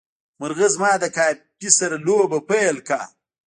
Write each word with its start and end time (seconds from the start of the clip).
مرغه 0.39 0.67
زما 0.75 0.91
د 0.99 1.05
کافي 1.17 1.69
سره 1.79 1.95
لوبه 2.05 2.39
پیل 2.49 2.77
کړه. 2.87 3.03